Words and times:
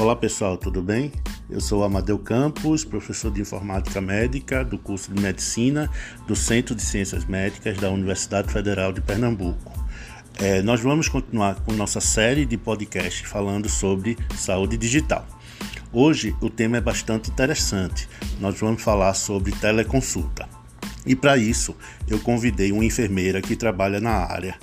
Olá 0.00 0.14
pessoal, 0.14 0.56
tudo 0.56 0.80
bem? 0.80 1.10
Eu 1.50 1.60
sou 1.60 1.82
Amadeu 1.82 2.16
Campos, 2.20 2.84
professor 2.84 3.32
de 3.32 3.40
Informática 3.40 4.00
Médica 4.00 4.64
do 4.64 4.78
curso 4.78 5.12
de 5.12 5.20
Medicina 5.20 5.90
do 6.24 6.36
Centro 6.36 6.72
de 6.72 6.82
Ciências 6.82 7.24
Médicas 7.24 7.76
da 7.78 7.90
Universidade 7.90 8.52
Federal 8.52 8.92
de 8.92 9.00
Pernambuco. 9.00 9.72
É, 10.38 10.62
nós 10.62 10.80
vamos 10.80 11.08
continuar 11.08 11.56
com 11.64 11.72
nossa 11.72 12.00
série 12.00 12.46
de 12.46 12.56
podcast 12.56 13.26
falando 13.26 13.68
sobre 13.68 14.16
saúde 14.36 14.76
digital. 14.76 15.26
Hoje 15.92 16.32
o 16.40 16.48
tema 16.48 16.76
é 16.76 16.80
bastante 16.80 17.28
interessante. 17.28 18.08
Nós 18.38 18.56
vamos 18.60 18.80
falar 18.80 19.14
sobre 19.14 19.50
teleconsulta. 19.50 20.48
E 21.04 21.16
para 21.16 21.36
isso 21.36 21.74
eu 22.06 22.20
convidei 22.20 22.70
uma 22.70 22.84
enfermeira 22.84 23.42
que 23.42 23.56
trabalha 23.56 24.00
na 24.00 24.12
área. 24.12 24.54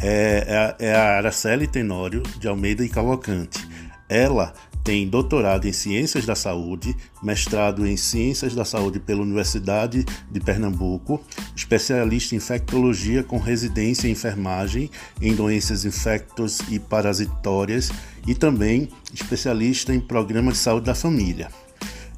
É, 0.00 0.74
é, 0.80 0.86
é 0.86 0.94
a 0.96 1.18
Araceli 1.18 1.66
Tenório 1.66 2.22
de 2.40 2.48
Almeida 2.48 2.82
e 2.82 2.88
Cavalcante. 2.88 3.68
Ela 4.08 4.54
tem 4.88 5.06
doutorado 5.06 5.68
em 5.68 5.72
Ciências 5.72 6.24
da 6.24 6.34
Saúde, 6.34 6.96
mestrado 7.22 7.86
em 7.86 7.94
Ciências 7.94 8.54
da 8.54 8.64
Saúde 8.64 8.98
pela 8.98 9.20
Universidade 9.20 10.02
de 10.30 10.40
Pernambuco, 10.40 11.22
especialista 11.54 12.34
em 12.34 12.38
infectologia 12.38 13.22
com 13.22 13.36
residência 13.36 14.08
em 14.08 14.12
enfermagem 14.12 14.90
em 15.20 15.34
doenças 15.34 15.84
infectos 15.84 16.60
e 16.70 16.78
parasitórias 16.78 17.92
e 18.26 18.34
também 18.34 18.88
especialista 19.12 19.94
em 19.94 20.00
programa 20.00 20.52
de 20.52 20.56
saúde 20.56 20.86
da 20.86 20.94
família. 20.94 21.50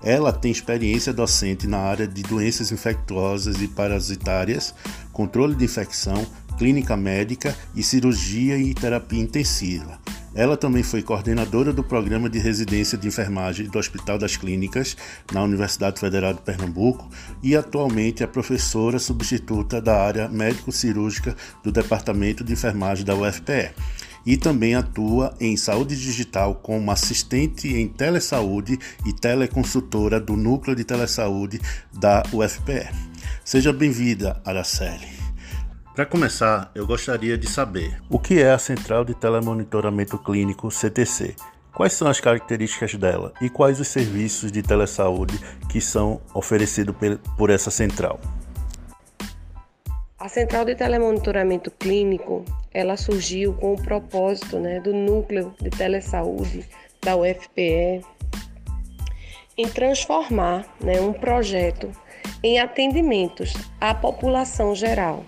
Ela 0.01 0.33
tem 0.33 0.53
experiência 0.53 1.13
docente 1.13 1.67
na 1.67 1.79
área 1.79 2.07
de 2.07 2.23
doenças 2.23 2.71
infecciosas 2.71 3.61
e 3.61 3.67
parasitárias, 3.67 4.73
controle 5.13 5.57
de 5.57 5.65
infecção, 5.65 6.25
clínica 6.57 6.97
médica 6.97 7.53
e 7.75 7.83
cirurgia 7.83 8.57
e 8.59 8.73
terapia 8.75 9.19
intensiva. 9.19 9.99
Ela 10.35 10.57
também 10.57 10.83
foi 10.83 11.03
coordenadora 11.03 11.73
do 11.73 11.83
programa 11.83 12.31
de 12.31 12.39
residência 12.39 12.97
de 12.97 13.09
enfermagem 13.09 13.69
do 13.69 13.79
Hospital 13.79 14.17
das 14.17 14.37
Clínicas 14.37 14.97
na 15.33 15.43
Universidade 15.43 15.99
Federal 15.99 16.33
de 16.33 16.41
Pernambuco 16.41 17.09
e 17.43 17.57
atualmente 17.57 18.23
é 18.23 18.27
professora 18.27 18.99
substituta 18.99 19.81
da 19.81 20.01
área 20.01 20.29
médico-cirúrgica 20.29 21.37
do 21.65 21.73
Departamento 21.73 22.45
de 22.45 22.53
Enfermagem 22.53 23.05
da 23.05 23.15
UFPE. 23.15 23.71
E 24.25 24.37
também 24.37 24.75
atua 24.75 25.35
em 25.41 25.57
saúde 25.57 25.97
digital 25.97 26.55
como 26.57 26.91
assistente 26.91 27.69
em 27.69 27.89
telesaúde 27.89 28.79
e 29.07 29.13
teleconsultora 29.15 30.21
do 30.21 30.37
Núcleo 30.37 30.77
de 30.77 30.85
Telesaúde 30.85 31.59
da 31.99 32.23
UFPE. 32.33 32.89
Seja 33.43 33.73
bem-vinda, 33.73 34.41
Araceli. 34.45 35.30
Para 35.95 36.07
começar, 36.07 36.71
eu 36.73 36.87
gostaria 36.87 37.37
de 37.37 37.49
saber 37.49 38.01
o 38.09 38.17
que 38.17 38.41
é 38.41 38.53
a 38.53 38.59
Central 38.59 39.05
de 39.05 39.13
Telemonitoramento 39.13 40.17
Clínico 40.19 40.71
CTC, 40.71 41.35
quais 41.75 41.95
são 41.95 42.07
as 42.07 42.21
características 42.21 42.95
dela 42.95 43.33
e 43.43 43.51
quais 43.51 43.81
os 43.81 43.89
serviços 43.89 44.53
de 44.53 44.63
telesaúde 44.63 45.37
que 45.69 45.81
são 45.81 46.21
oferecidos 46.33 46.95
por 47.37 47.51
essa 47.51 47.73
central. 47.73 48.21
A 50.17 50.29
Central 50.29 50.65
de 50.65 50.77
Telemonitoramento 50.77 51.73
Clínico, 51.73 52.45
ela 52.73 52.97
surgiu 52.97 53.53
com 53.55 53.75
o 53.75 53.83
propósito 53.83 54.61
né, 54.61 54.79
do 54.79 54.95
Núcleo 54.95 55.53
de 55.61 55.71
Telesaúde 55.71 56.69
da 57.03 57.17
UFPE 57.17 58.05
em 59.59 59.69
transformar 59.69 60.67
né, 60.81 61.01
um 61.01 61.13
projeto 61.13 61.91
em 62.45 62.61
atendimentos 62.61 63.55
à 63.81 63.93
população 63.93 64.73
geral 64.73 65.25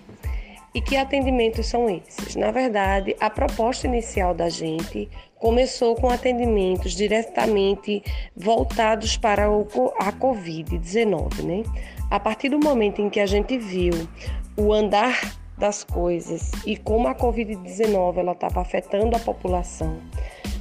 e 0.75 0.81
que 0.81 0.97
atendimentos 0.97 1.67
são 1.67 1.89
esses? 1.89 2.37
Na 2.37 2.51
verdade, 2.51 3.15
a 3.21 3.29
proposta 3.29 3.87
inicial 3.87 4.35
da 4.35 4.49
gente 4.49 5.09
começou 5.39 5.97
com 5.97 6.09
atendimentos 6.09 6.93
diretamente 6.93 8.03
voltados 8.37 9.17
para 9.17 9.47
a 9.47 10.13
Covid-19, 10.13 11.43
né? 11.43 11.63
A 12.11 12.21
partir 12.21 12.49
do 12.49 12.59
momento 12.59 13.03
em 13.03 13.11
que 13.11 13.21
a 13.21 13.27
gente 13.27 13.59
viu 13.59 13.93
o 14.57 14.73
andar 14.73 15.35
das 15.59 15.85
coisas 15.85 16.51
e 16.67 16.77
como 16.77 17.09
a 17.09 17.15
Covid-19 17.15 18.19
ela 18.19 18.33
estava 18.33 18.61
afetando 18.61 19.17
a 19.17 19.19
população, 19.19 19.99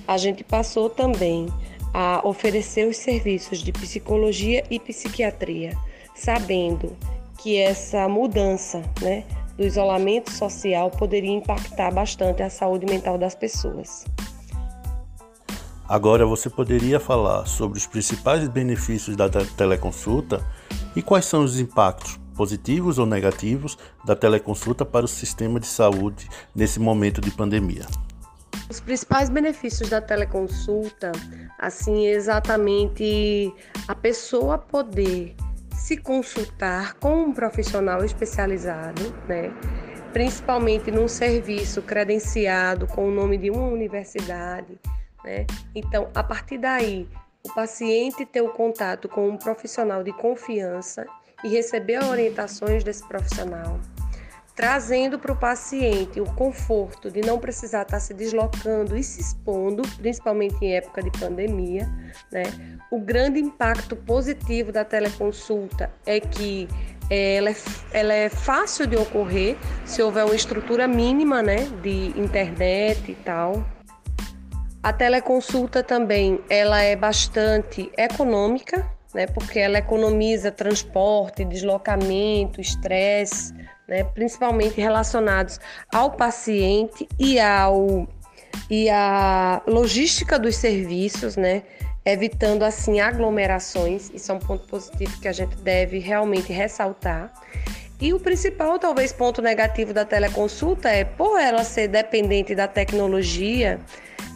a 0.07 0.17
gente 0.17 0.43
passou 0.43 0.89
também 0.89 1.47
a 1.93 2.21
oferecer 2.27 2.87
os 2.87 2.97
serviços 2.97 3.59
de 3.59 3.71
psicologia 3.71 4.63
e 4.69 4.79
psiquiatria, 4.79 5.77
sabendo 6.15 6.95
que 7.37 7.57
essa 7.57 8.07
mudança, 8.07 8.81
né, 9.01 9.23
do 9.61 9.67
isolamento 9.67 10.31
social 10.31 10.89
poderia 10.89 11.29
impactar 11.29 11.91
bastante 11.91 12.41
a 12.41 12.49
saúde 12.49 12.87
mental 12.87 13.15
das 13.15 13.35
pessoas. 13.35 14.05
Agora 15.87 16.25
você 16.25 16.49
poderia 16.49 16.99
falar 16.99 17.45
sobre 17.45 17.77
os 17.77 17.85
principais 17.85 18.47
benefícios 18.47 19.15
da 19.15 19.29
teleconsulta 19.29 20.43
e 20.95 21.01
quais 21.03 21.25
são 21.25 21.43
os 21.43 21.59
impactos 21.59 22.19
positivos 22.35 22.97
ou 22.97 23.05
negativos 23.05 23.77
da 24.03 24.15
teleconsulta 24.15 24.83
para 24.83 25.05
o 25.05 25.07
sistema 25.07 25.59
de 25.59 25.67
saúde 25.67 26.27
nesse 26.55 26.79
momento 26.79 27.21
de 27.21 27.29
pandemia. 27.29 27.85
Os 28.67 28.79
principais 28.79 29.29
benefícios 29.29 29.89
da 29.89 30.01
teleconsulta, 30.01 31.11
assim, 31.59 32.07
é 32.07 32.13
exatamente 32.13 33.53
a 33.87 33.93
pessoa 33.93 34.57
poder 34.57 35.35
se 35.81 35.97
consultar 35.97 36.93
com 36.95 37.23
um 37.23 37.33
profissional 37.33 38.05
especializado, 38.05 39.01
né? 39.27 39.51
principalmente 40.13 40.91
num 40.91 41.07
serviço 41.07 41.81
credenciado 41.81 42.85
com 42.85 43.07
o 43.07 43.11
nome 43.11 43.35
de 43.35 43.49
uma 43.49 43.67
universidade. 43.67 44.79
Né? 45.23 45.47
Então, 45.73 46.07
a 46.13 46.23
partir 46.23 46.59
daí, 46.59 47.09
o 47.43 47.51
paciente 47.53 48.25
ter 48.27 48.41
o 48.41 48.49
contato 48.49 49.09
com 49.09 49.27
um 49.27 49.37
profissional 49.37 50.03
de 50.03 50.13
confiança 50.13 51.05
e 51.43 51.49
receber 51.49 52.03
orientações 52.03 52.83
desse 52.83 53.05
profissional 53.07 53.79
trazendo 54.55 55.17
para 55.17 55.31
o 55.31 55.35
paciente 55.35 56.19
o 56.19 56.25
conforto 56.33 57.09
de 57.09 57.21
não 57.21 57.39
precisar 57.39 57.83
estar 57.83 57.97
tá 57.97 57.99
se 57.99 58.13
deslocando 58.13 58.97
e 58.97 59.03
se 59.03 59.21
expondo, 59.21 59.83
principalmente 59.97 60.55
em 60.61 60.73
época 60.75 61.01
de 61.01 61.11
pandemia, 61.11 61.89
né? 62.31 62.43
O 62.91 62.99
grande 62.99 63.39
impacto 63.39 63.95
positivo 63.95 64.71
da 64.71 64.83
teleconsulta 64.83 65.91
é 66.05 66.19
que 66.19 66.67
é, 67.09 67.35
ela 67.35 67.49
é, 67.49 67.55
ela 67.91 68.13
é 68.13 68.29
fácil 68.29 68.87
de 68.87 68.95
ocorrer 68.95 69.57
se 69.85 70.01
houver 70.01 70.25
uma 70.25 70.35
estrutura 70.35 70.87
mínima, 70.87 71.41
né, 71.41 71.67
de 71.81 72.13
internet 72.17 73.11
e 73.11 73.15
tal. 73.15 73.65
A 74.83 74.91
teleconsulta 74.91 75.83
também, 75.83 76.39
ela 76.49 76.81
é 76.81 76.95
bastante 76.95 77.91
econômica, 77.97 78.89
né, 79.13 79.27
porque 79.27 79.59
ela 79.59 79.77
economiza 79.77 80.51
transporte, 80.51 81.43
deslocamento, 81.45 82.61
estresse, 82.61 83.53
né, 83.87 84.03
principalmente 84.03 84.79
relacionados 84.79 85.59
ao 85.93 86.11
paciente 86.11 87.07
e 87.19 87.39
ao 87.39 88.07
e 88.69 88.89
a 88.89 89.61
logística 89.67 90.37
dos 90.39 90.55
serviços, 90.55 91.35
né, 91.35 91.63
evitando 92.05 92.63
assim 92.63 92.99
aglomerações. 92.99 94.09
Isso 94.13 94.31
é 94.31 94.35
um 94.35 94.39
ponto 94.39 94.67
positivo 94.67 95.19
que 95.19 95.27
a 95.27 95.31
gente 95.31 95.55
deve 95.57 95.99
realmente 95.99 96.51
ressaltar. 96.51 97.31
E 97.99 98.13
o 98.13 98.19
principal, 98.19 98.79
talvez, 98.79 99.13
ponto 99.13 99.41
negativo 99.41 99.93
da 99.93 100.03
teleconsulta 100.03 100.89
é, 100.89 101.03
por 101.03 101.39
ela 101.39 101.63
ser 101.63 101.87
dependente 101.87 102.55
da 102.55 102.67
tecnologia, 102.67 103.79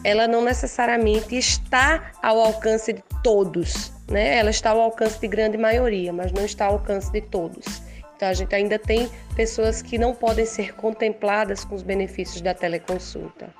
ela 0.04 0.28
não 0.28 0.42
necessariamente 0.42 1.36
está 1.36 2.12
ao 2.22 2.38
alcance 2.38 2.92
de 2.92 3.02
todos, 3.24 3.92
né? 4.10 4.38
Ela 4.38 4.50
está 4.50 4.70
ao 4.70 4.80
alcance 4.80 5.20
de 5.20 5.28
grande 5.28 5.56
maioria, 5.56 6.12
mas 6.12 6.32
não 6.32 6.44
está 6.44 6.66
ao 6.66 6.74
alcance 6.74 7.10
de 7.10 7.20
todos. 7.20 7.82
Então, 8.16 8.28
a 8.28 8.32
gente 8.32 8.54
ainda 8.54 8.78
tem 8.78 9.10
pessoas 9.34 9.82
que 9.82 9.98
não 9.98 10.14
podem 10.14 10.46
ser 10.46 10.74
contempladas 10.74 11.64
com 11.64 11.74
os 11.74 11.82
benefícios 11.82 12.40
da 12.40 12.54
teleconsulta. 12.54 13.52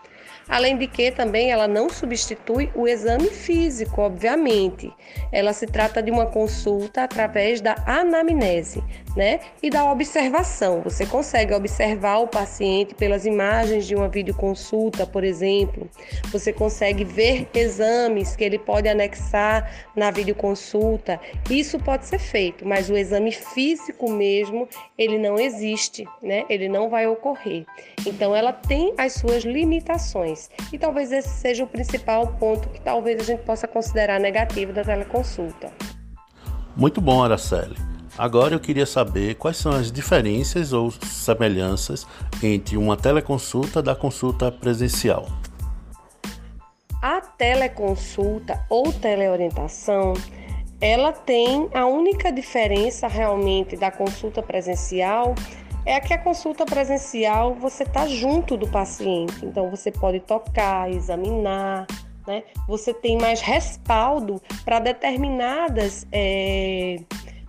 Além 0.48 0.78
de 0.78 0.86
que 0.86 1.10
também 1.10 1.50
ela 1.50 1.66
não 1.66 1.90
substitui 1.90 2.70
o 2.74 2.86
exame 2.86 3.28
físico, 3.28 4.00
obviamente. 4.00 4.92
Ela 5.32 5.52
se 5.52 5.66
trata 5.66 6.00
de 6.00 6.10
uma 6.10 6.26
consulta 6.26 7.02
através 7.02 7.60
da 7.60 7.74
anamnese, 7.84 8.82
né? 9.16 9.40
E 9.60 9.68
da 9.68 9.90
observação. 9.90 10.82
Você 10.82 11.04
consegue 11.04 11.52
observar 11.52 12.18
o 12.18 12.28
paciente 12.28 12.94
pelas 12.94 13.26
imagens 13.26 13.86
de 13.86 13.96
uma 13.96 14.08
videoconsulta, 14.08 15.04
por 15.04 15.24
exemplo. 15.24 15.90
Você 16.30 16.52
consegue 16.52 17.02
ver 17.02 17.48
exames 17.52 18.36
que 18.36 18.44
ele 18.44 18.58
pode 18.58 18.88
anexar 18.88 19.88
na 19.96 20.12
videoconsulta. 20.12 21.18
Isso 21.50 21.78
pode 21.80 22.06
ser 22.06 22.20
feito, 22.20 22.66
mas 22.66 22.88
o 22.88 22.96
exame 22.96 23.32
físico 23.32 24.08
mesmo, 24.10 24.68
ele 24.96 25.18
não 25.18 25.40
existe, 25.40 26.06
né? 26.22 26.44
Ele 26.48 26.68
não 26.68 26.88
vai 26.88 27.06
ocorrer. 27.08 27.64
Então 28.06 28.34
ela 28.34 28.52
tem 28.52 28.94
as 28.96 29.14
suas 29.14 29.42
limitações. 29.42 30.35
E 30.72 30.78
talvez 30.78 31.12
esse 31.12 31.28
seja 31.28 31.64
o 31.64 31.66
principal 31.66 32.26
ponto 32.38 32.68
que 32.68 32.80
talvez 32.80 33.20
a 33.20 33.24
gente 33.24 33.42
possa 33.42 33.66
considerar 33.66 34.20
negativo 34.20 34.72
da 34.72 34.84
teleconsulta. 34.84 35.72
Muito 36.76 37.00
bom, 37.00 37.22
Araceli. 37.22 37.76
Agora 38.18 38.54
eu 38.54 38.60
queria 38.60 38.86
saber 38.86 39.34
quais 39.34 39.58
são 39.58 39.72
as 39.72 39.92
diferenças 39.92 40.72
ou 40.72 40.90
semelhanças 40.90 42.06
entre 42.42 42.76
uma 42.76 42.96
teleconsulta 42.96 43.82
da 43.82 43.94
consulta 43.94 44.50
presencial. 44.50 45.26
A 47.02 47.20
teleconsulta 47.20 48.64
ou 48.70 48.90
teleorientação, 48.90 50.14
ela 50.80 51.12
tem 51.12 51.68
a 51.74 51.86
única 51.86 52.32
diferença 52.32 53.06
realmente 53.06 53.76
da 53.76 53.90
consulta 53.90 54.42
presencial 54.42 55.34
é 55.86 56.00
que 56.00 56.12
a 56.12 56.18
consulta 56.18 56.66
presencial 56.66 57.54
você 57.54 57.84
está 57.84 58.06
junto 58.08 58.56
do 58.56 58.66
paciente, 58.66 59.46
então 59.46 59.70
você 59.70 59.92
pode 59.92 60.18
tocar, 60.20 60.90
examinar, 60.90 61.86
né? 62.26 62.42
Você 62.66 62.92
tem 62.92 63.16
mais 63.16 63.40
respaldo 63.40 64.42
para 64.64 64.80
determinadas 64.80 66.04
é, 66.10 66.96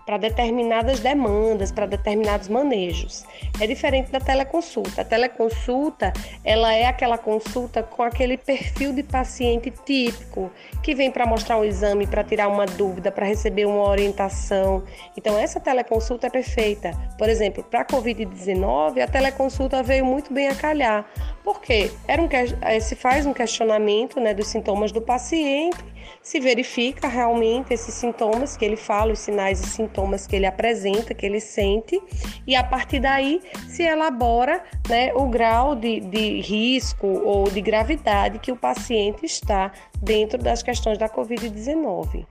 para 0.08 0.16
determinadas 0.16 1.00
demandas, 1.00 1.70
para 1.70 1.84
determinados 1.84 2.48
manejos. 2.48 3.26
É 3.60 3.66
diferente 3.66 4.10
da 4.10 4.18
teleconsulta. 4.18 5.02
A 5.02 5.04
teleconsulta, 5.04 6.14
ela 6.42 6.72
é 6.72 6.86
aquela 6.86 7.18
consulta 7.18 7.82
com 7.82 8.02
aquele 8.02 8.38
perfil 8.38 8.94
de 8.94 9.02
paciente 9.02 9.70
típico, 9.84 10.50
que 10.82 10.94
vem 10.94 11.10
para 11.10 11.26
mostrar 11.26 11.58
um 11.58 11.64
exame, 11.64 12.06
para 12.06 12.24
tirar 12.24 12.48
uma 12.48 12.64
dúvida, 12.64 13.12
para 13.12 13.26
receber 13.26 13.66
uma 13.66 13.86
orientação. 13.86 14.82
Então, 15.14 15.36
essa 15.36 15.60
teleconsulta 15.60 16.28
é 16.28 16.30
perfeita. 16.30 16.92
Por 17.18 17.28
exemplo, 17.28 17.62
para 17.62 17.82
a 17.82 17.84
COVID-19, 17.84 19.02
a 19.02 19.06
teleconsulta 19.06 19.82
veio 19.82 20.06
muito 20.06 20.32
bem 20.32 20.48
a 20.48 20.54
calhar. 20.54 21.04
Por 21.44 21.60
quê? 21.60 21.90
Era 22.06 22.22
um, 22.22 22.28
eh, 22.62 22.80
se 22.80 22.96
faz 22.96 23.26
um 23.26 23.34
questionamento 23.34 24.18
né, 24.20 24.32
dos 24.32 24.46
sintomas 24.46 24.90
do 24.90 25.02
paciente 25.02 25.97
se 26.22 26.40
verifica 26.40 27.08
realmente 27.08 27.72
esses 27.72 27.94
sintomas 27.94 28.56
que 28.56 28.64
ele 28.64 28.76
fala, 28.76 29.12
os 29.12 29.18
sinais 29.18 29.60
e 29.60 29.66
sintomas 29.66 30.26
que 30.26 30.36
ele 30.36 30.46
apresenta, 30.46 31.14
que 31.14 31.26
ele 31.26 31.40
sente, 31.40 32.00
e 32.46 32.54
a 32.54 32.64
partir 32.64 33.00
daí 33.00 33.40
se 33.68 33.82
elabora 33.82 34.62
né, 34.88 35.12
o 35.14 35.26
grau 35.26 35.74
de, 35.74 36.00
de 36.00 36.40
risco 36.40 37.06
ou 37.06 37.50
de 37.50 37.60
gravidade 37.60 38.38
que 38.38 38.52
o 38.52 38.56
paciente 38.56 39.24
está 39.24 39.72
dentro 40.00 40.38
das 40.38 40.62
questões 40.62 40.98
da 40.98 41.08
Covid-19. 41.08 42.26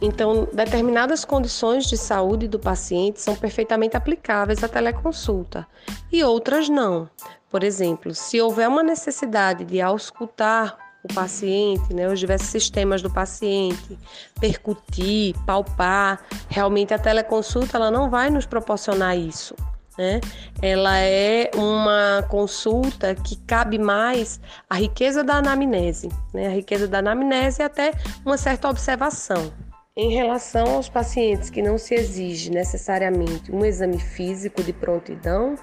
Então, 0.00 0.46
determinadas 0.52 1.24
condições 1.24 1.86
de 1.86 1.96
saúde 1.96 2.46
do 2.46 2.58
paciente 2.58 3.20
são 3.20 3.34
perfeitamente 3.34 3.96
aplicáveis 3.96 4.62
à 4.62 4.68
teleconsulta 4.68 5.66
e 6.12 6.22
outras 6.22 6.68
não. 6.68 7.08
Por 7.50 7.64
exemplo, 7.64 8.14
se 8.14 8.40
houver 8.40 8.68
uma 8.68 8.82
necessidade 8.82 9.64
de 9.64 9.80
auscultar 9.80 10.85
o 11.06 11.14
paciente, 11.14 11.94
né, 11.94 12.08
os 12.08 12.20
diversos 12.20 12.48
sistemas 12.48 13.00
do 13.00 13.10
paciente, 13.10 13.98
percutir, 14.40 15.34
palpar. 15.46 16.20
Realmente 16.48 16.92
a 16.92 16.98
teleconsulta 16.98 17.76
ela 17.76 17.90
não 17.90 18.10
vai 18.10 18.30
nos 18.30 18.44
proporcionar 18.44 19.16
isso. 19.16 19.54
Né? 19.96 20.20
Ela 20.60 20.98
é 20.98 21.50
uma 21.54 22.22
consulta 22.28 23.14
que 23.14 23.36
cabe 23.36 23.78
mais 23.78 24.38
a 24.68 24.74
riqueza 24.74 25.24
da 25.24 25.36
anamnese, 25.36 26.10
né? 26.34 26.48
a 26.48 26.50
riqueza 26.50 26.86
da 26.86 26.98
anamnese 26.98 27.62
e 27.62 27.64
até 27.64 27.92
uma 28.24 28.36
certa 28.36 28.68
observação. 28.68 29.52
Em 29.96 30.10
relação 30.10 30.74
aos 30.74 30.90
pacientes 30.90 31.48
que 31.48 31.62
não 31.62 31.78
se 31.78 31.94
exige 31.94 32.50
necessariamente 32.50 33.50
um 33.50 33.64
exame 33.64 33.98
físico 33.98 34.62
de 34.62 34.70
prontidão, 34.70 35.54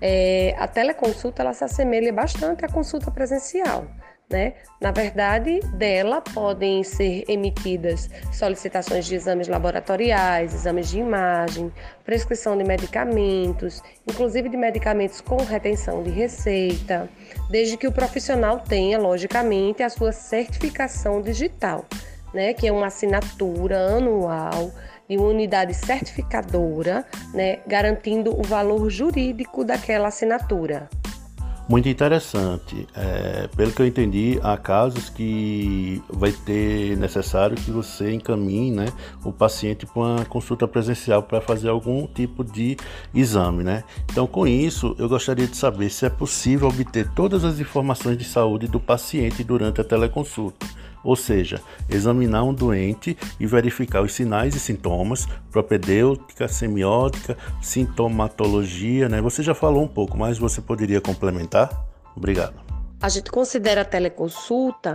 é, 0.00 0.54
a 0.56 0.68
teleconsulta 0.68 1.42
ela 1.42 1.52
se 1.52 1.64
assemelha 1.64 2.12
bastante 2.12 2.64
à 2.64 2.68
consulta 2.68 3.10
presencial. 3.10 3.84
Né? 4.32 4.54
Na 4.80 4.90
verdade, 4.90 5.60
dela 5.74 6.22
podem 6.22 6.82
ser 6.82 7.22
emitidas 7.28 8.08
solicitações 8.32 9.04
de 9.04 9.14
exames 9.14 9.46
laboratoriais, 9.46 10.54
exames 10.54 10.88
de 10.88 11.00
imagem, 11.00 11.70
prescrição 12.02 12.56
de 12.56 12.64
medicamentos, 12.64 13.82
inclusive 14.08 14.48
de 14.48 14.56
medicamentos 14.56 15.20
com 15.20 15.36
retenção 15.36 16.02
de 16.02 16.08
receita, 16.08 17.10
desde 17.50 17.76
que 17.76 17.86
o 17.86 17.92
profissional 17.92 18.58
tenha, 18.60 18.98
logicamente, 18.98 19.82
a 19.82 19.90
sua 19.90 20.12
certificação 20.12 21.20
digital, 21.20 21.84
né? 22.32 22.54
que 22.54 22.66
é 22.66 22.72
uma 22.72 22.86
assinatura 22.86 23.78
anual 23.78 24.70
de 25.06 25.18
uma 25.18 25.28
unidade 25.28 25.74
certificadora, 25.74 27.04
né? 27.34 27.58
garantindo 27.66 28.34
o 28.34 28.42
valor 28.42 28.88
jurídico 28.88 29.62
daquela 29.62 30.08
assinatura. 30.08 30.88
Muito 31.72 31.88
interessante. 31.88 32.86
É, 32.94 33.48
pelo 33.56 33.72
que 33.72 33.80
eu 33.80 33.86
entendi, 33.86 34.38
há 34.42 34.58
casos 34.58 35.08
que 35.08 36.02
vai 36.06 36.30
ter 36.30 36.98
necessário 36.98 37.56
que 37.56 37.70
você 37.70 38.12
encaminhe 38.12 38.70
né, 38.70 38.88
o 39.24 39.32
paciente 39.32 39.86
para 39.86 40.02
uma 40.02 40.24
consulta 40.26 40.68
presencial 40.68 41.22
para 41.22 41.40
fazer 41.40 41.70
algum 41.70 42.06
tipo 42.06 42.44
de 42.44 42.76
exame. 43.14 43.64
Né? 43.64 43.84
Então, 44.04 44.26
com 44.26 44.46
isso, 44.46 44.94
eu 44.98 45.08
gostaria 45.08 45.46
de 45.46 45.56
saber 45.56 45.88
se 45.88 46.04
é 46.04 46.10
possível 46.10 46.68
obter 46.68 47.08
todas 47.14 47.42
as 47.42 47.58
informações 47.58 48.18
de 48.18 48.24
saúde 48.24 48.68
do 48.68 48.78
paciente 48.78 49.42
durante 49.42 49.80
a 49.80 49.84
teleconsulta 49.84 50.66
ou 51.04 51.16
seja, 51.16 51.60
examinar 51.88 52.42
um 52.44 52.54
doente 52.54 53.16
e 53.38 53.46
verificar 53.46 54.02
os 54.02 54.12
sinais 54.12 54.54
e 54.54 54.60
sintomas, 54.60 55.26
propedêutica, 55.50 56.48
semiótica, 56.48 57.36
sintomatologia, 57.60 59.08
né? 59.08 59.20
Você 59.20 59.42
já 59.42 59.54
falou 59.54 59.82
um 59.82 59.88
pouco, 59.88 60.16
mas 60.16 60.38
você 60.38 60.60
poderia 60.60 61.00
complementar? 61.00 61.70
Obrigado. 62.16 62.54
A 63.00 63.08
gente 63.08 63.30
considera 63.30 63.80
a 63.80 63.84
teleconsulta 63.84 64.94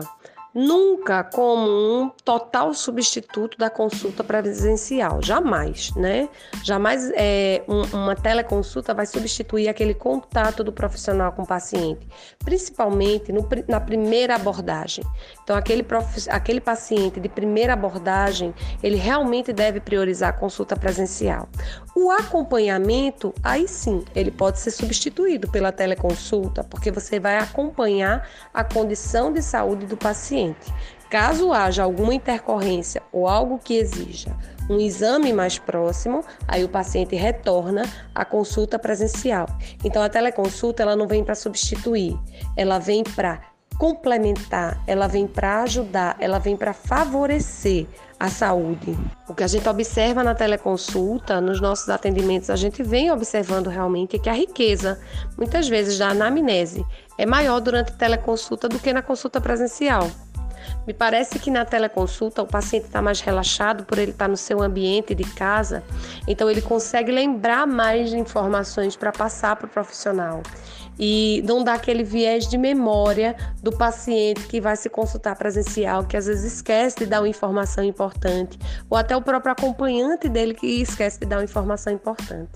nunca 0.57 1.24
como 1.24 1.69
um 1.69 2.10
total 2.25 2.74
substituto 2.74 3.57
da 3.60 3.69
consulta 3.69 4.24
presencial, 4.24 5.21
jamais, 5.21 5.94
né? 5.95 6.27
Jamais 6.63 7.12
é, 7.13 7.63
um, 7.68 7.83
uma 7.95 8.15
teleconsulta 8.15 8.92
vai 8.92 9.06
substituir 9.06 9.68
aquele 9.68 9.94
contato 9.94 10.63
do 10.63 10.71
profissional 10.71 11.31
com 11.31 11.44
o 11.44 11.48
paciente, 11.48 12.07
principalmente 12.44 13.31
no, 13.31 13.48
na 13.68 13.80
primeira 13.80 14.36
abordagem. 14.36 15.03
Então, 15.47 15.55
aquele, 15.55 15.81
prof, 15.81 16.29
aquele 16.29 16.59
paciente 16.59 17.21
de 17.21 17.29
primeira 17.29 17.71
abordagem, 17.71 18.53
ele 18.83 18.97
realmente 18.97 19.53
deve 19.53 19.79
priorizar 19.79 20.31
a 20.31 20.33
consulta 20.33 20.75
presencial. 20.75 21.47
O 21.95 22.11
acompanhamento, 22.11 23.33
aí 23.41 23.65
sim, 23.65 24.03
ele 24.13 24.29
pode 24.29 24.59
ser 24.59 24.71
substituído 24.71 25.49
pela 25.49 25.71
teleconsulta, 25.71 26.65
porque 26.65 26.91
você 26.91 27.17
vai 27.17 27.38
acompanhar 27.38 28.27
a 28.53 28.61
condição 28.61 29.31
de 29.31 29.41
saúde 29.41 29.85
do 29.85 29.95
paciente. 29.95 30.69
Caso 31.09 31.53
haja 31.53 31.81
alguma 31.81 32.13
intercorrência 32.13 33.01
ou 33.13 33.25
algo 33.25 33.57
que 33.57 33.75
exija 33.75 34.35
um 34.69 34.81
exame 34.81 35.31
mais 35.31 35.57
próximo, 35.57 36.25
aí 36.45 36.65
o 36.65 36.67
paciente 36.67 37.15
retorna 37.15 37.83
à 38.13 38.25
consulta 38.25 38.77
presencial. 38.77 39.47
Então 39.81 40.03
a 40.03 40.09
teleconsulta 40.09 40.83
ela 40.83 40.93
não 40.93 41.07
vem 41.07 41.23
para 41.23 41.35
substituir, 41.35 42.19
ela 42.53 42.77
vem 42.77 43.01
para 43.01 43.55
complementar, 43.77 44.81
ela 44.88 45.07
vem 45.07 45.27
para 45.27 45.62
ajudar, 45.63 46.15
ela 46.19 46.39
vem 46.39 46.57
para 46.57 46.74
favorecer 46.74 47.88
a 48.19 48.29
saúde. 48.29 48.98
O 49.27 49.36
que 49.36 49.43
a 49.43 49.48
gente 49.48 49.69
observa 49.69 50.24
na 50.24 50.34
teleconsulta, 50.34 51.39
nos 51.39 51.62
nossos 51.62 51.88
atendimentos, 51.89 52.50
a 52.50 52.55
gente 52.55 52.81
vem 52.81 53.12
observando 53.12 53.67
realmente 53.67 54.17
que 54.17 54.29
a 54.29 54.34
riqueza, 54.34 55.00
muitas 55.38 55.67
vezes 55.67 56.00
da 56.00 56.10
anamnese, 56.10 56.84
é 57.17 57.25
maior 57.25 57.60
durante 57.60 57.93
teleconsulta 57.93 58.67
do 58.67 58.79
que 58.79 58.91
na 58.91 59.03
consulta 59.03 59.39
presencial. 59.39 60.10
Me 60.86 60.93
parece 60.93 61.38
que 61.39 61.51
na 61.51 61.63
teleconsulta 61.63 62.41
o 62.41 62.48
paciente 62.48 62.86
está 62.86 63.01
mais 63.01 63.22
relaxado 63.22 63.86
por 63.86 63.98
ele 64.00 64.12
estar 64.12 64.25
tá 64.25 64.29
no 64.29 64.36
seu 64.36 64.62
ambiente 64.62 65.13
de 65.13 65.24
casa, 65.24 65.84
então 66.27 66.50
ele 66.50 66.62
consegue 66.62 67.12
lembrar 67.12 67.67
mais 67.67 68.12
informações 68.12 68.96
para 68.96 69.12
passar 69.12 69.55
para 69.55 69.67
o 69.67 69.69
profissional 69.69 70.41
e 71.00 71.44
não 71.46 71.63
dá 71.63 71.74
aquele 71.74 72.04
viés 72.04 72.48
de 72.48 72.58
memória 72.58 73.36
do 73.62 73.72
paciente 73.72 74.48
que 74.48 74.60
vai 74.60 74.75
se 74.75 74.89
consultar 74.89 75.36
presencial, 75.36 76.06
que 76.06 76.18
às 76.18 76.25
vezes 76.25 76.54
esquece 76.54 77.00
de 77.00 77.06
dar 77.06 77.22
uma 77.22 77.30
informação 77.30 77.84
importante, 77.84 78.58
ou 78.89 78.98
até 78.98 79.16
o 79.16 79.22
próprio 79.22 79.51
acompanhante 79.51 80.27
dele 80.27 80.54
que 80.54 80.82
esquece 80.82 81.20
de 81.20 81.25
dar 81.25 81.38
uma 81.38 81.44
informação 81.44 81.94
importante. 81.94 82.51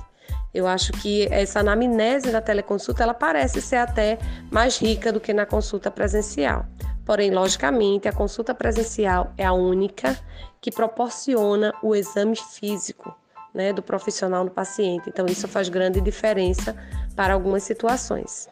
Eu 0.54 0.68
acho 0.68 0.92
que 0.94 1.28
essa 1.32 1.62
anamnese 1.62 2.30
da 2.32 2.42
teleconsulta 2.42 3.04
ela 3.04 3.14
parece 3.14 3.62
ser 3.62 3.78
até 3.78 4.18
mais 4.52 4.78
rica 4.78 5.12
do 5.12 5.20
que 5.20 5.34
na 5.34 5.46
consulta 5.46 5.90
presencial. 5.90 6.66
Porém, 7.06 7.32
logicamente, 7.32 8.08
a 8.08 8.14
consulta 8.14 8.54
presencial 8.54 9.32
é 9.38 9.46
a 9.46 9.54
única 9.54 10.18
que 10.60 10.70
proporciona 10.70 11.74
o 11.82 11.96
exame 11.96 12.36
físico 12.36 13.16
né, 13.54 13.74
do 13.74 13.82
profissional 13.82 14.44
no 14.44 14.52
paciente. 14.52 15.10
Então, 15.10 15.26
isso 15.26 15.48
faz 15.48 15.70
grande 15.70 16.00
diferença 16.02 16.76
para 17.16 17.34
algumas 17.34 17.64
situações. 17.64 18.50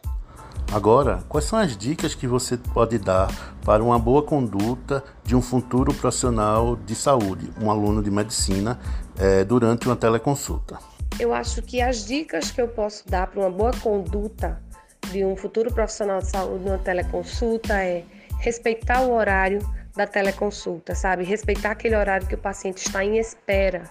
Agora, 0.72 1.18
quais 1.28 1.46
são 1.46 1.58
as 1.58 1.76
dicas 1.76 2.14
que 2.14 2.28
você 2.28 2.56
pode 2.56 2.96
dar 2.96 3.28
para 3.64 3.82
uma 3.82 3.98
boa 3.98 4.22
conduta 4.22 5.02
de 5.24 5.34
um 5.34 5.42
futuro 5.42 5.92
profissional 5.92 6.76
de 6.76 6.94
saúde, 6.94 7.50
um 7.60 7.70
aluno 7.70 8.00
de 8.00 8.10
medicina, 8.10 8.78
é, 9.18 9.42
durante 9.42 9.88
uma 9.88 9.96
teleconsulta? 9.96 10.78
Eu 11.18 11.34
acho 11.34 11.60
que 11.60 11.82
as 11.82 12.06
dicas 12.06 12.52
que 12.52 12.62
eu 12.62 12.68
posso 12.68 13.08
dar 13.08 13.26
para 13.26 13.40
uma 13.40 13.50
boa 13.50 13.72
conduta 13.72 14.62
de 15.10 15.24
um 15.24 15.34
futuro 15.34 15.72
profissional 15.72 16.20
de 16.20 16.30
saúde 16.30 16.64
numa 16.64 16.78
teleconsulta 16.78 17.74
é 17.82 18.04
respeitar 18.38 19.02
o 19.02 19.12
horário 19.12 19.60
da 19.96 20.06
teleconsulta, 20.06 20.94
sabe? 20.94 21.24
Respeitar 21.24 21.72
aquele 21.72 21.96
horário 21.96 22.26
que 22.26 22.34
o 22.34 22.38
paciente 22.38 22.78
está 22.78 23.04
em 23.04 23.18
espera. 23.18 23.82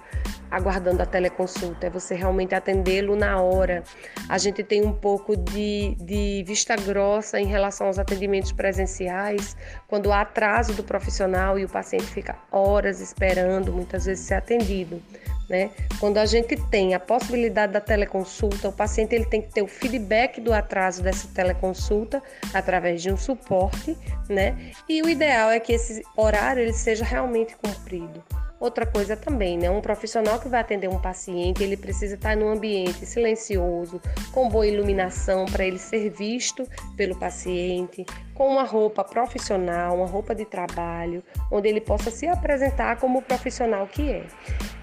Aguardando 0.50 1.02
a 1.02 1.06
teleconsulta, 1.06 1.88
é 1.88 1.90
você 1.90 2.16
realmente 2.16 2.56
atendê-lo 2.56 3.16
na 3.16 3.42
hora. 3.42 3.84
A 4.28 4.38
gente 4.38 4.64
tem 4.64 4.86
um 4.86 4.94
pouco 4.94 5.36
de, 5.36 5.96
de 6.00 6.44
vista 6.46 6.76
grossa 6.76 7.40
em 7.40 7.46
relação 7.46 7.88
aos 7.88 8.00
atendimentos 8.00 8.52
presenciais, 8.52 9.56
quando 9.88 10.12
há 10.12 10.22
atraso 10.22 10.74
do 10.74 10.84
profissional 10.84 11.58
e 11.58 11.66
o 11.66 11.70
paciente 11.70 12.06
fica 12.06 12.36
horas 12.52 13.00
esperando, 13.02 13.72
muitas 13.72 14.06
vezes 14.06 14.26
ser 14.26 14.36
atendido. 14.36 15.02
Né? 15.50 15.72
Quando 16.00 16.20
a 16.20 16.28
gente 16.28 16.56
tem 16.70 16.94
a 16.94 17.00
possibilidade 17.00 17.74
da 17.74 17.82
teleconsulta, 17.82 18.70
o 18.70 18.72
paciente 18.72 19.16
ele 19.16 19.26
tem 19.26 19.42
que 19.42 19.52
ter 19.52 19.64
o 19.64 19.68
feedback 19.68 20.40
do 20.40 20.54
atraso 20.54 21.02
dessa 21.02 21.28
teleconsulta 21.34 22.22
através 22.54 23.02
de 23.02 23.12
um 23.12 23.18
suporte, 23.18 23.98
né? 24.30 24.72
E 24.88 25.02
o 25.02 25.10
ideal 25.10 25.50
é 25.50 25.60
que 25.60 25.74
esse 25.74 26.04
horário 26.16 26.62
ele 26.62 26.74
seja 26.74 27.04
realmente 27.04 27.56
cumprido. 27.56 28.24
Outra 28.60 28.86
coisa 28.86 29.16
também, 29.16 29.58
né? 29.58 29.70
Um 29.70 29.80
profissional 29.80 30.38
que 30.38 30.50
vai 30.50 30.60
atender 30.60 30.90
um 30.90 31.00
paciente, 31.00 31.64
ele 31.64 31.78
precisa 31.78 32.16
estar 32.16 32.36
num 32.36 32.50
ambiente 32.50 33.06
silencioso, 33.06 34.02
com 34.34 34.50
boa 34.50 34.68
iluminação 34.68 35.46
para 35.46 35.66
ele 35.66 35.80
ser 35.80 36.10
visto 36.10 36.68
pelo 36.98 37.18
paciente, 37.18 38.06
com 38.36 38.50
uma 38.50 38.64
roupa 38.64 39.02
profissional, 39.02 39.96
uma 39.96 40.06
roupa 40.06 40.36
de 40.36 40.44
trabalho, 40.44 41.24
onde 41.50 41.70
ele 41.70 41.80
possa 41.80 42.12
se 42.12 42.28
apresentar 42.28 42.98
como 42.98 43.20
o 43.20 43.22
profissional 43.22 43.88
que 43.88 44.12
é. 44.12 44.28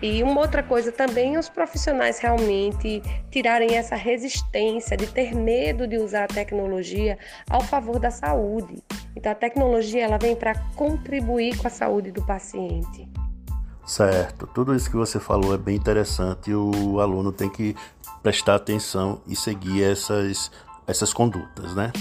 E 0.00 0.23
uma 0.23 0.40
outra 0.40 0.62
coisa 0.62 0.90
também, 0.90 1.37
os 1.37 1.50
profissionais 1.50 2.18
realmente 2.18 3.02
tirarem 3.30 3.76
essa 3.76 3.95
resistência 3.95 4.97
de 4.97 5.06
ter 5.06 5.35
medo 5.35 5.87
de 5.87 5.99
usar 5.99 6.25
a 6.25 6.28
tecnologia 6.28 7.18
ao 7.50 7.61
favor 7.61 7.99
da 7.99 8.11
saúde. 8.11 8.83
Então 9.14 9.33
a 9.33 9.35
tecnologia 9.35 10.04
ela 10.04 10.16
vem 10.16 10.35
para 10.35 10.54
contribuir 10.75 11.59
com 11.59 11.66
a 11.66 11.71
saúde 11.71 12.11
do 12.11 12.25
paciente. 12.25 13.06
Certo, 13.87 14.49
tudo 14.49 14.75
isso 14.75 14.90
que 14.90 14.97
você 14.97 15.21
falou 15.21 15.55
é 15.55 15.59
bem 15.59 15.76
interessante 15.76 16.50
e 16.50 16.55
o 16.55 16.99
aluno 17.00 17.31
tem 17.31 17.49
que 17.49 17.76
prestar 18.21 18.57
atenção 18.57 19.21
e 19.28 19.37
seguir 19.37 19.85
essas, 19.85 20.50
essas 20.88 21.12
condutas, 21.12 21.73
né? 21.76 21.93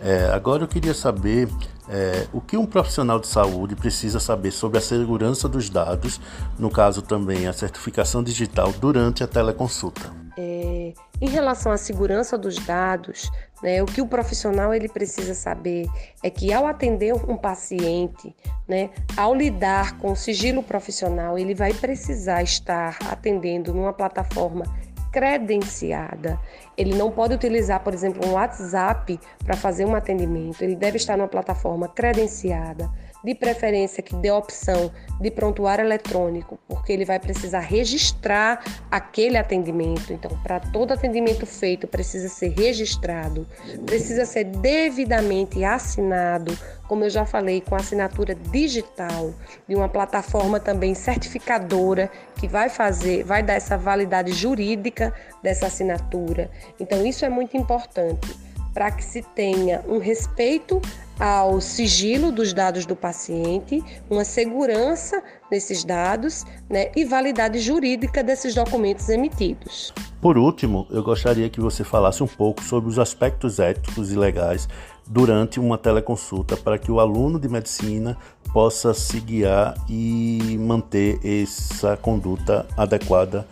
É, 0.00 0.30
agora 0.32 0.64
eu 0.64 0.68
queria 0.68 0.94
saber 0.94 1.46
é, 1.86 2.26
o 2.32 2.40
que 2.40 2.56
um 2.56 2.64
profissional 2.64 3.20
de 3.20 3.26
saúde 3.26 3.76
precisa 3.76 4.18
saber 4.18 4.52
sobre 4.52 4.78
a 4.78 4.80
segurança 4.80 5.46
dos 5.46 5.68
dados, 5.68 6.18
no 6.58 6.70
caso 6.70 7.02
também 7.02 7.46
a 7.46 7.52
certificação 7.52 8.22
digital 8.22 8.72
durante 8.80 9.22
a 9.22 9.26
teleconsulta. 9.26 10.10
É, 10.38 10.94
em 11.20 11.28
relação 11.28 11.70
à 11.70 11.76
segurança 11.76 12.36
dos 12.36 12.56
dados, 12.56 13.30
né, 13.64 13.82
o 13.82 13.86
que 13.86 14.02
o 14.02 14.06
profissional 14.06 14.74
ele 14.74 14.90
precisa 14.90 15.32
saber 15.32 15.88
é 16.22 16.28
que 16.28 16.52
ao 16.52 16.66
atender 16.66 17.14
um 17.14 17.34
paciente, 17.34 18.36
né, 18.68 18.90
ao 19.16 19.34
lidar 19.34 19.96
com 19.96 20.12
o 20.12 20.16
sigilo 20.16 20.62
profissional, 20.62 21.38
ele 21.38 21.54
vai 21.54 21.72
precisar 21.72 22.42
estar 22.42 22.98
atendendo 23.10 23.72
numa 23.72 23.94
plataforma 23.94 24.66
credenciada. 25.10 26.38
Ele 26.76 26.94
não 26.94 27.10
pode 27.10 27.32
utilizar, 27.32 27.80
por 27.80 27.94
exemplo, 27.94 28.28
um 28.28 28.32
WhatsApp 28.32 29.18
para 29.42 29.56
fazer 29.56 29.86
um 29.86 29.94
atendimento. 29.94 30.60
Ele 30.60 30.76
deve 30.76 30.98
estar 30.98 31.16
numa 31.16 31.28
plataforma 31.28 31.88
credenciada 31.88 32.90
de 33.24 33.34
preferência 33.34 34.02
que 34.02 34.14
dê 34.16 34.30
opção 34.30 34.92
de 35.20 35.30
prontuário 35.30 35.84
eletrônico, 35.84 36.58
porque 36.68 36.92
ele 36.92 37.04
vai 37.04 37.18
precisar 37.18 37.60
registrar 37.60 38.62
aquele 38.90 39.38
atendimento. 39.38 40.12
Então, 40.12 40.30
para 40.42 40.60
todo 40.60 40.92
atendimento 40.92 41.46
feito, 41.46 41.86
precisa 41.86 42.28
ser 42.28 42.48
registrado, 42.48 43.46
precisa 43.86 44.26
ser 44.26 44.44
devidamente 44.44 45.64
assinado, 45.64 46.56
como 46.86 47.04
eu 47.04 47.10
já 47.10 47.24
falei, 47.24 47.62
com 47.62 47.74
assinatura 47.74 48.34
digital 48.34 49.32
de 49.66 49.74
uma 49.74 49.88
plataforma 49.88 50.60
também 50.60 50.94
certificadora 50.94 52.10
que 52.38 52.46
vai 52.46 52.68
fazer, 52.68 53.24
vai 53.24 53.42
dar 53.42 53.54
essa 53.54 53.78
validade 53.78 54.32
jurídica 54.32 55.14
dessa 55.42 55.66
assinatura. 55.66 56.50
Então, 56.78 57.06
isso 57.06 57.24
é 57.24 57.28
muito 57.28 57.56
importante 57.56 58.53
para 58.74 58.90
que 58.90 59.04
se 59.04 59.22
tenha 59.22 59.82
um 59.88 59.98
respeito 59.98 60.82
ao 61.18 61.60
sigilo 61.60 62.32
dos 62.32 62.52
dados 62.52 62.84
do 62.84 62.96
paciente, 62.96 63.82
uma 64.10 64.24
segurança 64.24 65.22
desses 65.48 65.84
dados 65.84 66.44
né, 66.68 66.90
e 66.96 67.04
validade 67.04 67.60
jurídica 67.60 68.22
desses 68.22 68.52
documentos 68.52 69.08
emitidos. 69.08 69.94
Por 70.20 70.36
último, 70.36 70.88
eu 70.90 71.02
gostaria 71.04 71.48
que 71.48 71.60
você 71.60 71.84
falasse 71.84 72.22
um 72.22 72.26
pouco 72.26 72.62
sobre 72.64 72.90
os 72.90 72.98
aspectos 72.98 73.60
éticos 73.60 74.10
e 74.10 74.16
legais 74.16 74.68
durante 75.06 75.60
uma 75.60 75.78
teleconsulta 75.78 76.56
para 76.56 76.78
que 76.78 76.90
o 76.90 76.98
aluno 76.98 77.38
de 77.38 77.48
medicina 77.48 78.16
possa 78.52 78.92
se 78.94 79.20
guiar 79.20 79.74
e 79.88 80.56
manter 80.58 81.20
essa 81.24 81.96
conduta 81.96 82.66
adequada 82.76 83.46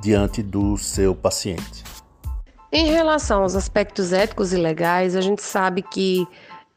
diante 0.00 0.42
do 0.42 0.76
seu 0.76 1.14
paciente. 1.14 1.89
Em 2.72 2.86
relação 2.90 3.42
aos 3.42 3.56
aspectos 3.56 4.12
éticos 4.12 4.52
e 4.52 4.56
legais, 4.56 5.16
a 5.16 5.20
gente 5.20 5.42
sabe 5.42 5.82
que 5.82 6.26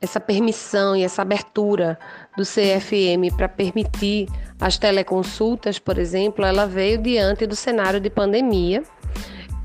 essa 0.02 0.20
permissão 0.20 0.96
e 0.96 1.04
essa 1.04 1.22
abertura 1.22 1.98
do 2.36 2.44
CFM 2.44 3.34
para 3.38 3.48
permitir 3.48 4.28
as 4.60 4.78
teleconsultas, 4.78 5.78
por 5.78 5.98
exemplo, 5.98 6.44
ela 6.44 6.66
veio 6.66 6.98
diante 6.98 7.46
do 7.46 7.56
cenário 7.56 8.00
de 8.00 8.10
pandemia. 8.10 8.84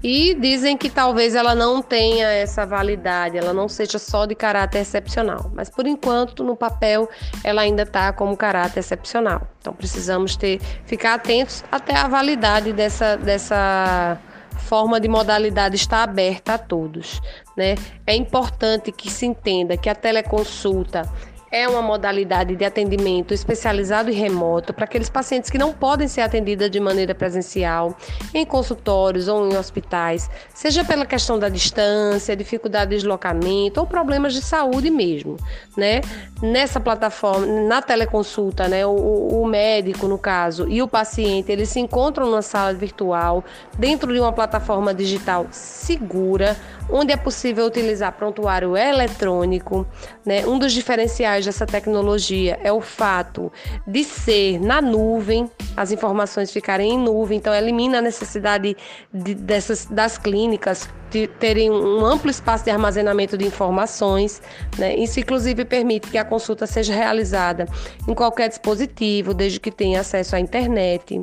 E 0.01 0.33
dizem 0.35 0.77
que 0.77 0.89
talvez 0.89 1.35
ela 1.35 1.57
não 1.57 1.83
tenha 1.83 2.29
essa 2.29 2.65
validade, 2.65 3.37
ela 3.37 3.53
não 3.53 3.69
seja 3.69 3.99
só 3.99 4.27
de 4.27 4.35
caráter 4.37 4.79
excepcional. 4.79 5.51
Mas 5.53 5.69
por 5.69 5.89
enquanto, 5.89 6.45
no 6.45 6.55
papel, 6.55 7.09
ela 7.43 7.63
ainda 7.63 7.83
está 7.83 8.13
como 8.13 8.37
caráter 8.37 8.79
excepcional. 8.79 9.43
Então 9.61 9.73
precisamos 9.73 10.37
ter, 10.37 10.61
ficar 10.85 11.15
atentos 11.15 11.65
até 11.73 11.97
a 11.97 12.07
validade 12.07 12.73
dessa, 12.73 13.17
dessa 13.17 14.21
forma 14.59 15.00
de 15.00 15.09
modalidade 15.09 15.77
está 15.77 16.03
aberta 16.03 16.55
a 16.55 16.59
todos. 16.59 17.21
Né? 17.57 17.75
É 18.07 18.15
importante 18.15 18.93
que 18.93 19.11
se 19.11 19.27
entenda 19.27 19.77
que 19.77 19.88
a 19.88 19.95
teleconsulta 19.95 21.11
é 21.50 21.69
uma 21.69 21.81
modalidade 21.81 22.55
de 22.55 22.64
atendimento 22.64 23.33
especializado 23.33 24.11
e 24.11 24.14
remoto 24.14 24.73
para 24.73 24.85
aqueles 24.85 25.09
pacientes 25.09 25.50
que 25.50 25.59
não 25.59 25.73
podem 25.73 26.07
ser 26.07 26.21
atendidos 26.21 26.71
de 26.71 26.78
maneira 26.81 27.14
presencial, 27.14 27.97
em 28.35 28.45
consultórios 28.45 29.28
ou 29.28 29.50
em 29.50 29.57
hospitais, 29.57 30.31
seja 30.55 30.85
pela 30.85 31.07
questão 31.07 31.38
da 31.38 31.49
distância, 31.49 32.37
dificuldade 32.37 32.90
de 32.90 32.97
deslocamento 32.97 33.81
ou 33.81 33.87
problemas 33.87 34.35
de 34.35 34.43
saúde 34.43 34.90
mesmo, 34.90 35.37
né? 35.76 36.00
Nessa 36.43 36.78
plataforma, 36.78 37.47
na 37.47 37.83
teleconsulta, 37.83 38.69
né, 38.69 38.87
o, 38.87 39.43
o 39.43 39.47
médico, 39.47 40.07
no 40.07 40.19
caso, 40.19 40.69
e 40.69 40.81
o 40.83 40.87
paciente, 40.87 41.50
eles 41.50 41.69
se 41.69 41.81
encontram 41.81 42.26
numa 42.26 42.43
sala 42.43 42.73
virtual, 42.75 43.45
dentro 43.76 44.12
de 44.12 44.21
uma 44.21 44.33
plataforma 44.33 44.95
digital 44.95 45.47
segura, 45.50 46.57
onde 46.90 47.12
é 47.12 47.17
possível 47.17 47.67
utilizar 47.67 48.12
prontuário 48.12 48.76
eletrônico, 48.76 49.87
né? 50.25 50.47
Um 50.47 50.59
dos 50.59 50.73
diferenciais 50.73 51.38
dessa 51.45 51.66
tecnologia 51.66 52.59
é 52.62 52.73
o 52.73 52.80
fato 52.80 53.52
de 53.87 54.04
ser 54.04 54.61
na 54.61 54.80
nuvem, 54.80 55.50
as 55.76 55.92
informações 55.92 56.50
ficarem 56.50 56.95
em 56.95 56.99
nuvem, 56.99 57.38
então 57.38 57.54
elimina 57.54 57.99
a 57.99 58.02
necessidade 58.02 58.76
de, 59.12 59.35
dessas, 59.35 59.87
das 59.87 60.18
clínicas 60.18 60.88
de 61.11 61.26
terem 61.26 61.71
um 61.71 62.04
amplo 62.04 62.30
espaço 62.30 62.64
de 62.64 62.71
armazenamento 62.71 63.37
de 63.37 63.47
informações. 63.47 64.42
Né? 64.78 64.95
Isso, 64.97 65.18
inclusive, 65.21 65.64
permite 65.64 66.09
que 66.11 66.18
a 66.18 66.25
consulta 66.25 66.66
seja 66.66 66.95
realizada 66.95 67.66
em 68.07 68.14
qualquer 68.14 68.49
dispositivo, 68.49 69.33
desde 69.33 69.59
que 69.59 69.71
tenha 69.71 70.00
acesso 70.00 70.37
à 70.37 70.40
internet. 70.40 71.21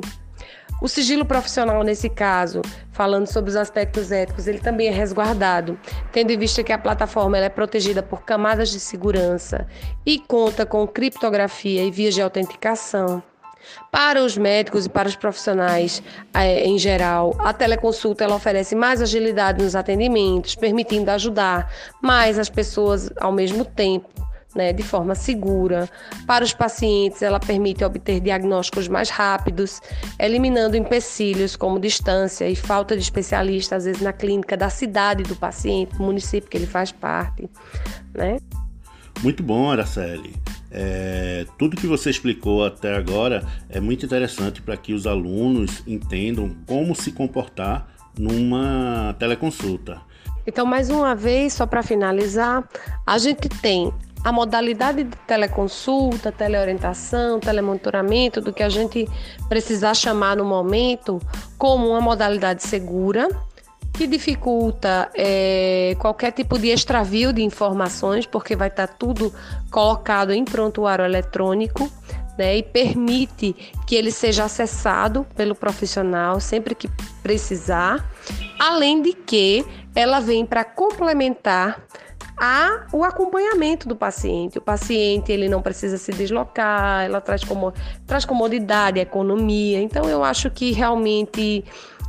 O 0.80 0.88
sigilo 0.88 1.24
profissional, 1.24 1.82
nesse 1.82 2.10
caso, 2.10 2.60
falando 2.92 3.26
sobre 3.26 3.48
os 3.48 3.56
aspectos 3.56 4.12
éticos, 4.12 4.46
ele 4.46 4.58
também 4.58 4.88
é 4.88 4.90
resguardado, 4.90 5.78
tendo 6.12 6.30
em 6.32 6.38
vista 6.38 6.62
que 6.62 6.72
a 6.72 6.78
plataforma 6.78 7.38
é 7.38 7.48
protegida 7.48 8.02
por 8.02 8.22
camadas 8.22 8.68
de 8.68 8.78
segurança 8.78 9.66
e 10.04 10.18
conta 10.18 10.66
com 10.66 10.86
criptografia 10.86 11.82
e 11.82 11.90
vias 11.90 12.14
de 12.14 12.20
autenticação. 12.20 13.22
Para 13.90 14.22
os 14.22 14.36
médicos 14.36 14.84
e 14.84 14.88
para 14.88 15.08
os 15.08 15.16
profissionais 15.16 16.02
é, 16.32 16.64
em 16.64 16.78
geral, 16.78 17.34
a 17.38 17.52
teleconsulta 17.52 18.22
ela 18.22 18.36
oferece 18.36 18.74
mais 18.74 19.00
agilidade 19.00 19.64
nos 19.64 19.74
atendimentos, 19.74 20.54
permitindo 20.54 21.10
ajudar 21.10 21.72
mais 22.02 22.38
as 22.38 22.50
pessoas 22.50 23.10
ao 23.18 23.32
mesmo 23.32 23.64
tempo 23.64 24.25
né, 24.56 24.72
de 24.72 24.82
forma 24.82 25.14
segura. 25.14 25.88
Para 26.26 26.42
os 26.42 26.52
pacientes, 26.52 27.22
ela 27.22 27.38
permite 27.38 27.84
obter 27.84 28.20
diagnósticos 28.20 28.88
mais 28.88 29.10
rápidos, 29.10 29.80
eliminando 30.18 30.76
empecilhos 30.76 31.54
como 31.54 31.78
distância 31.78 32.48
e 32.48 32.56
falta 32.56 32.96
de 32.96 33.02
especialista, 33.02 33.76
às 33.76 33.84
vezes 33.84 34.00
na 34.00 34.12
clínica 34.12 34.56
da 34.56 34.70
cidade 34.70 35.22
do 35.22 35.36
paciente, 35.36 36.00
município 36.00 36.48
que 36.48 36.56
ele 36.56 36.66
faz 36.66 36.90
parte. 36.90 37.48
Né? 38.14 38.38
Muito 39.22 39.42
bom, 39.42 39.70
Araceli. 39.70 40.34
É, 40.70 41.46
tudo 41.58 41.76
que 41.76 41.86
você 41.86 42.10
explicou 42.10 42.64
até 42.64 42.96
agora 42.96 43.46
é 43.68 43.80
muito 43.80 44.04
interessante 44.04 44.60
para 44.60 44.76
que 44.76 44.92
os 44.92 45.06
alunos 45.06 45.82
entendam 45.86 46.54
como 46.66 46.94
se 46.94 47.12
comportar 47.12 47.88
numa 48.18 49.14
teleconsulta. 49.18 50.00
Então, 50.46 50.64
mais 50.64 50.90
uma 50.90 51.14
vez, 51.14 51.54
só 51.54 51.66
para 51.66 51.82
finalizar, 51.82 52.68
a 53.06 53.18
gente 53.18 53.48
tem 53.48 53.92
a 54.26 54.32
modalidade 54.32 55.04
de 55.04 55.16
teleconsulta, 55.18 56.32
teleorientação, 56.32 57.38
telemonitoramento, 57.38 58.40
do 58.40 58.52
que 58.52 58.60
a 58.60 58.68
gente 58.68 59.08
precisar 59.48 59.94
chamar 59.94 60.36
no 60.36 60.44
momento, 60.44 61.22
como 61.56 61.90
uma 61.90 62.00
modalidade 62.00 62.64
segura, 62.64 63.28
que 63.92 64.04
dificulta 64.04 65.08
é, 65.14 65.94
qualquer 66.00 66.32
tipo 66.32 66.58
de 66.58 66.70
extravio 66.70 67.32
de 67.32 67.40
informações, 67.40 68.26
porque 68.26 68.56
vai 68.56 68.66
estar 68.66 68.88
tudo 68.88 69.32
colocado 69.70 70.32
em 70.32 70.44
prontuário 70.44 71.04
eletrônico. 71.04 71.88
Né, 72.36 72.58
e 72.58 72.62
permite 72.62 73.56
que 73.86 73.94
ele 73.94 74.10
seja 74.10 74.44
acessado 74.44 75.26
pelo 75.34 75.54
profissional 75.54 76.38
sempre 76.38 76.74
que 76.74 76.86
precisar, 77.22 78.10
além 78.58 79.00
de 79.00 79.14
que 79.14 79.64
ela 79.94 80.20
vem 80.20 80.44
para 80.44 80.62
complementar 80.62 81.80
a 82.36 82.86
o 82.92 83.02
acompanhamento 83.02 83.88
do 83.88 83.96
paciente. 83.96 84.58
O 84.58 84.60
paciente 84.60 85.32
ele 85.32 85.48
não 85.48 85.62
precisa 85.62 85.96
se 85.96 86.12
deslocar, 86.12 87.04
ela 87.04 87.20
traz, 87.20 87.42
como, 87.42 87.72
traz 88.06 88.24
comodidade, 88.24 89.00
economia. 89.00 89.80
Então 89.80 90.08
eu 90.08 90.22
acho 90.22 90.50
que 90.50 90.72
realmente, 90.72 91.64